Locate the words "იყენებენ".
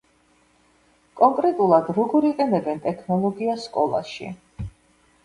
2.29-2.81